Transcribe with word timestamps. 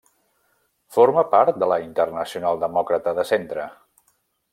Forma 0.95 1.23
part 1.33 1.59
de 1.63 1.67
la 1.73 1.77
Internacional 1.83 2.57
Demòcrata 2.65 3.15
de 3.19 3.27
Centre. 3.33 3.67